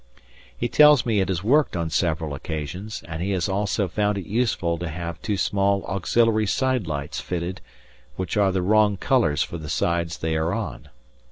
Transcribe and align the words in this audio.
He 0.57 0.67
tells 0.67 1.05
me 1.05 1.19
it 1.19 1.27
has 1.29 1.43
worked 1.43 1.75
on 1.77 1.91
several 1.91 2.33
occasions, 2.33 3.03
and 3.07 3.21
he 3.21 3.29
has 3.33 3.47
also 3.47 3.87
found 3.87 4.17
it 4.17 4.25
useful 4.25 4.79
to 4.79 4.87
have 4.87 5.21
two 5.21 5.37
small 5.37 5.83
auxiliary 5.85 6.47
side 6.47 6.87
lights 6.87 7.21
fitted 7.21 7.61
which 8.15 8.35
are 8.35 8.51
the 8.51 8.63
wrong 8.63 8.97
colours 8.97 9.43
for 9.43 9.59
the 9.59 9.69
sides 9.69 10.17
they 10.17 10.35
are 10.35 10.55
on. 10.55 10.89